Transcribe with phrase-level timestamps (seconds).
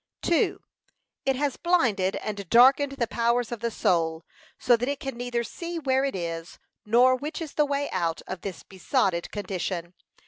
[0.23, 0.59] 2.
[1.27, 4.25] It has blinded and darkened the powers of the soul,
[4.57, 8.23] so that it can neither see where it is, nor which is the way out
[8.25, 9.93] of this besotted condition.